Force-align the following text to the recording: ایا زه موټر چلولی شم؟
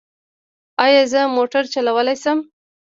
ایا 0.83 1.01
زه 1.11 1.21
موټر 1.37 1.63
چلولی 1.73 2.15
شم؟ 2.23 2.37